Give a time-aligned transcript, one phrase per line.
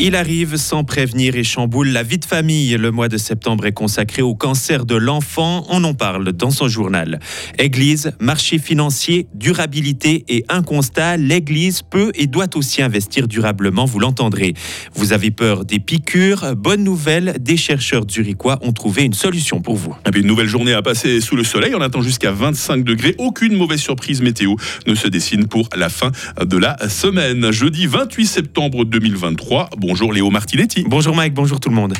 [0.00, 2.70] Il arrive sans prévenir et chamboule la vie de famille.
[2.76, 5.66] Le mois de septembre est consacré au cancer de l'enfant.
[5.70, 7.18] On en parle dans son journal.
[7.58, 11.16] Église, marché financier, durabilité et un constat.
[11.16, 14.54] L'Église peut et doit aussi investir durablement, vous l'entendrez.
[14.94, 19.74] Vous avez peur des piqûres Bonne nouvelle, des chercheurs zurichois ont trouvé une solution pour
[19.74, 19.96] vous.
[20.14, 21.74] une nouvelle journée à passer sous le soleil.
[21.74, 23.16] On attend jusqu'à 25 degrés.
[23.18, 24.54] Aucune mauvaise surprise météo
[24.86, 27.50] ne se dessine pour la fin de la semaine.
[27.50, 29.70] Jeudi 28 septembre 2023.
[29.88, 30.84] Bonjour Léo Martinetti.
[30.86, 31.94] Bonjour Mike, bonjour tout le monde.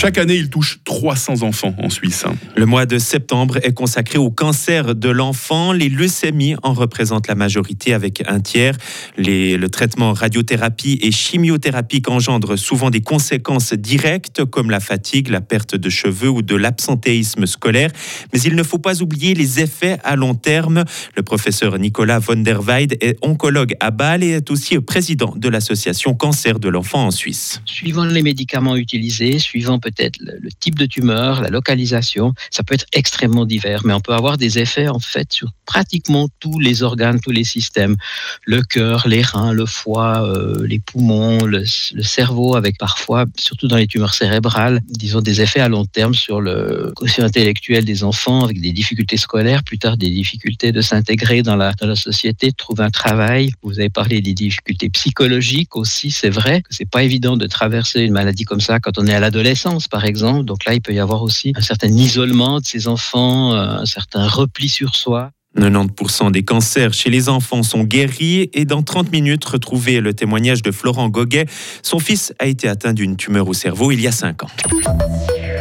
[0.00, 2.24] Chaque année, il touche 300 enfants en Suisse.
[2.54, 5.72] Le mois de septembre est consacré au cancer de l'enfant.
[5.72, 8.76] Les leucémies en représentent la majorité avec un tiers.
[9.16, 15.74] le traitement radiothérapie et chimiothérapie engendrent souvent des conséquences directes comme la fatigue, la perte
[15.74, 17.90] de cheveux ou de l'absentéisme scolaire.
[18.32, 20.84] Mais il ne faut pas oublier les effets à long terme.
[21.16, 25.48] Le professeur Nicolas von der Weide est oncologue à Bâle et est aussi président de
[25.48, 27.60] l'association Cancer de l'enfant en Suisse.
[27.64, 32.34] Suivant les médicaments utilisés, suivant peut-être le, type de tumeur, la localisation.
[32.50, 36.28] Ça peut être extrêmement divers, mais on peut avoir des effets en fait sur pratiquement
[36.40, 37.96] tous les organes, tous les systèmes.
[38.44, 43.76] Le cœur, les reins, le foie, euh, les poumons, le, cerveau, avec parfois, surtout dans
[43.76, 48.44] les tumeurs cérébrales, disons des effets à long terme sur le quotient intellectuel des enfants,
[48.44, 52.84] avec des difficultés scolaires, plus tard des difficultés de s'intégrer dans la, société, de trouver
[52.84, 53.50] un travail.
[53.62, 58.00] Vous avez parlé des difficultés psychologiques aussi, c'est vrai que c'est pas évident de traverser
[58.00, 60.44] une maladie comme ça quand on est à l'adolescence par exemple.
[60.44, 63.86] Donc là, il peut y avoir aussi un certain isolement de ces enfants, euh, un
[63.86, 65.30] certain repli sur soi.
[65.56, 70.62] 90% des cancers chez les enfants sont guéris et dans 30 minutes, retrouvez le témoignage
[70.62, 71.46] de Florent Goguet.
[71.82, 74.50] Son fils a été atteint d'une tumeur au cerveau il y a 5 ans.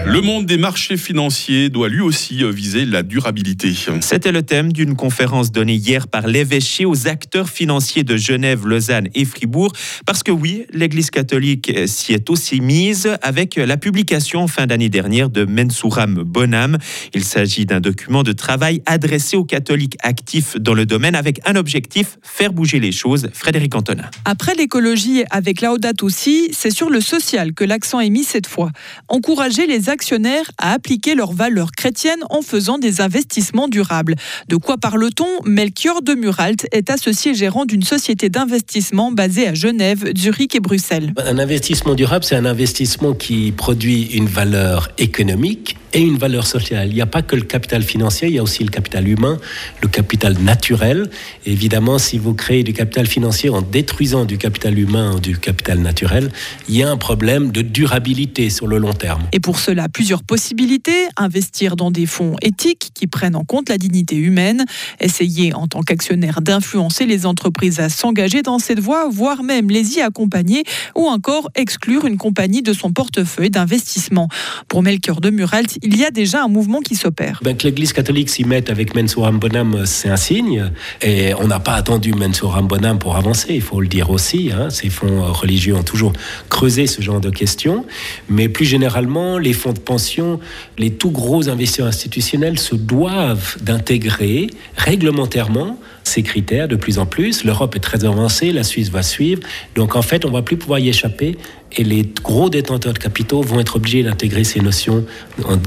[0.10, 3.74] Le monde des marchés financiers doit lui aussi euh, viser la durabilité.
[4.00, 9.10] C'était le thème d'une conférence donnée hier par l'évêché aux acteurs financiers de Genève, Lausanne
[9.14, 9.74] et Fribourg.
[10.06, 14.88] Parce que oui, l'Église catholique s'y est aussi mise avec la publication en fin d'année
[14.88, 16.78] dernière de Mensouram Bonham.
[17.14, 21.58] Il s'agit d'un document de travail adressé aux catholiques actifs dans le domaine avec un
[21.58, 23.28] objectif, faire bouger les choses.
[23.34, 24.06] Frédéric Antonin.
[24.24, 28.72] Après l'écologie avec Laudato aussi, c'est sur le social que l'accent est mis cette fois.
[29.10, 34.14] Encourager les actionnaires à appliquer leurs valeurs chrétiennes en faisant des investissements durables.
[34.48, 35.42] De quoi parle-t-on?
[35.44, 41.14] Melchior de Muralt est associé gérant d'une société d'investissement basée à Genève, Zurich et Bruxelles.
[41.18, 46.90] Un investissement durable, c'est un investissement qui produit une valeur économique et une valeur sociale.
[46.90, 49.38] Il n'y a pas que le capital financier, il y a aussi le capital humain,
[49.82, 51.10] le capital naturel.
[51.46, 55.80] évidemment, si vous créez du capital financier en détruisant du capital humain ou du capital
[55.80, 56.32] naturel,
[56.70, 59.24] il y a un problème de durabilité sur le long terme.
[59.32, 61.08] Et pour cela, plusieurs possibilités.
[61.18, 64.66] Investir dans des fonds éthiques qui prennent en compte la dignité humaine,
[65.00, 69.98] essayer en tant qu'actionnaire d'influencer les entreprises à s'engager dans cette voie, voire même les
[69.98, 70.64] y accompagner,
[70.96, 74.28] ou encore exclure une compagnie de son portefeuille d'investissement.
[74.68, 77.42] Pour Melchior de Muralt, il y a déjà un mouvement qui s'opère.
[77.44, 80.72] Que l'Église catholique s'y mette avec Mensouram Bonham, c'est un signe.
[81.02, 84.52] Et on n'a pas attendu Mensouram Bonham pour avancer, il faut le dire aussi.
[84.54, 84.70] Hein.
[84.70, 86.14] Ces fonds religieux ont toujours
[86.50, 87.86] creusé ce genre de questions.
[88.30, 90.40] Mais plus généralement, les fonds de pension,
[90.78, 95.78] les tout gros investisseurs institutionnels se doivent d'intégrer réglementairement
[96.08, 97.44] ces critères de plus en plus.
[97.44, 99.42] L'Europe est très avancée, la Suisse va suivre.
[99.76, 101.38] Donc en fait, on ne va plus pouvoir y échapper
[101.76, 105.06] et les gros détenteurs de capitaux vont être obligés d'intégrer ces notions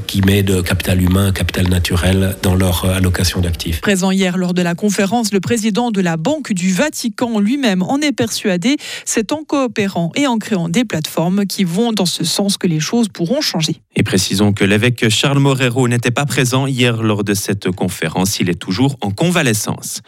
[0.07, 3.81] qui guillemets de capital humain, capital naturel dans leur euh, allocation d'actifs.
[3.81, 7.99] Présent hier lors de la conférence, le président de la Banque du Vatican lui-même en
[7.99, 8.77] est persuadé.
[9.05, 12.81] C'est en coopérant et en créant des plateformes qui vont dans ce sens que les
[12.81, 13.77] choses pourront changer.
[14.01, 18.41] Et précisons que l'évêque Charles Morero n'était pas présent hier lors de cette conférence.
[18.41, 20.01] Il est toujours en convalescence.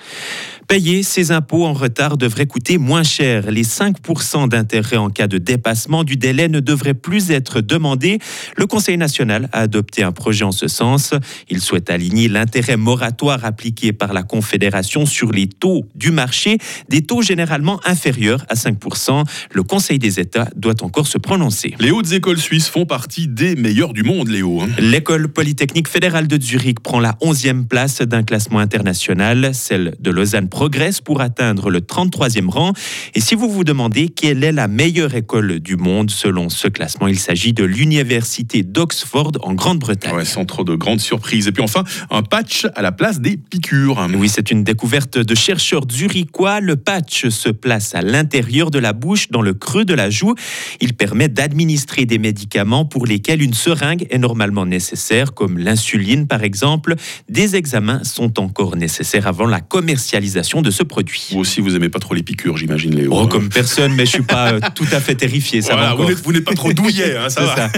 [0.68, 3.50] Payer ses impôts en retard devrait coûter moins cher.
[3.50, 8.18] Les 5% d'intérêt en cas de dépassement du délai ne devraient plus être demandés.
[8.56, 11.14] Le Conseil national a adopté un projet en ce sens.
[11.48, 17.02] Il souhaite aligner l'intérêt moratoire appliqué par la Confédération sur les taux du marché, des
[17.02, 19.24] taux généralement inférieurs à 5%.
[19.52, 21.74] Le Conseil des États doit encore se prononcer.
[21.80, 24.60] Les hautes écoles suisses font partie des meilleures du monde, Léo.
[24.62, 24.68] Hein.
[24.78, 29.50] L'école polytechnique fédérale de Zurich prend la 11e place d'un classement international.
[29.54, 32.74] Celle de Lausanne progresse pour atteindre le 33e rang.
[33.14, 37.08] Et si vous vous demandez quelle est la meilleure école du monde selon ce classement,
[37.08, 40.14] il s'agit de l'université d'Oxford en Grande-Bretagne.
[40.14, 41.48] Ouais, sans trop de grandes surprises.
[41.48, 44.06] Et puis enfin, un patch à la place des piqûres.
[44.14, 46.60] Oui, c'est une découverte de chercheurs zurichois.
[46.60, 50.34] Le patch se place à l'intérieur de la bouche, dans le creux de la joue.
[50.82, 56.42] Il permet d'administrer des médicaments pour lesquels une seringue est normalement nécessaire, comme l'insuline par
[56.42, 56.94] exemple.
[57.30, 61.28] Des examens sont encore nécessaires avant la commercialisation de ce produit.
[61.32, 63.10] Vous aussi, vous aimez pas trop les piqûres, j'imagine, Léo.
[63.14, 65.62] Oh, comme personne, mais je suis pas euh, tout à fait terrifié.
[65.62, 67.56] Ça Voilà, va vous n'êtes- pas trop douillet, hein, ça va.
[67.56, 67.70] ça.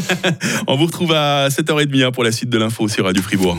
[0.66, 3.58] On vous retrouve à 7h30 hein, pour la suite de l'info sur Radio Fribourg.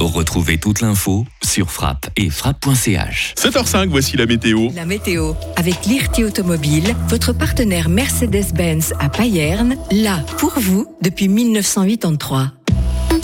[0.00, 3.34] Retrouvez toute l'info sur frappe et frappe.ch.
[3.38, 4.68] 7h05, voici la météo.
[4.74, 12.50] La météo avec Lirti Automobile, votre partenaire Mercedes-Benz à Payerne, là pour vous depuis 1983.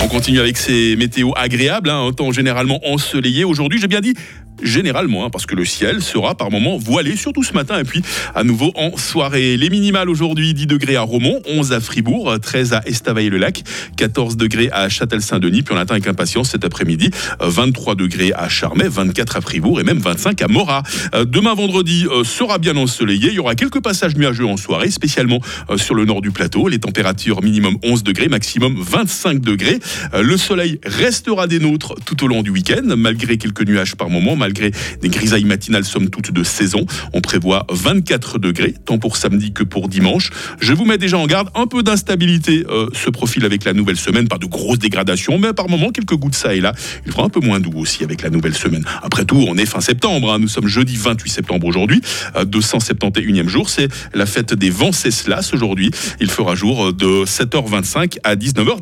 [0.00, 3.44] On continue avec ces météos agréables, hein, un temps généralement ensoleillé.
[3.44, 4.14] Aujourd'hui, j'ai bien dit
[4.62, 8.02] généralement, hein, parce que le ciel sera par moments voilé, surtout ce matin, et puis
[8.34, 9.56] à nouveau en soirée.
[9.56, 13.62] Les minimales aujourd'hui, 10 degrés à Romont, 11 à Fribourg, 13 à Estavayer-le-Lac,
[13.96, 17.10] 14 degrés à Châtel-Saint-Denis, puis on attend avec impatience cet après-midi,
[17.42, 20.82] euh, 23 degrés à Charmey, 24 à Fribourg et même 25 à Morat.
[21.14, 24.90] Euh, Demain vendredi euh, sera bien ensoleillé, il y aura quelques passages nuageux en soirée,
[24.90, 25.40] spécialement
[25.70, 29.78] euh, sur le nord du plateau, les températures minimum 11 degrés, maximum 25 degrés.
[30.18, 34.36] Le soleil restera des nôtres tout au long du week-end, malgré quelques nuages par moment,
[34.48, 34.70] malgré
[35.02, 36.86] des grisailles matinales somme toute de saison.
[37.12, 40.30] On prévoit 24 degrés, tant pour samedi que pour dimanche.
[40.58, 43.98] Je vous mets déjà en garde, un peu d'instabilité euh, se profile avec la nouvelle
[43.98, 46.72] semaine, pas de grosses dégradations, mais par moment quelques gouttes ça et là.
[47.04, 48.84] Il fera un peu moins doux aussi avec la nouvelle semaine.
[49.02, 50.38] Après tout, on est fin septembre, hein.
[50.38, 52.00] nous sommes jeudi 28 septembre aujourd'hui,
[52.36, 55.90] euh, 271e jour, c'est la fête des Venceslas aujourd'hui.
[56.20, 58.76] Il fera jour euh, de 7h25 à 19h.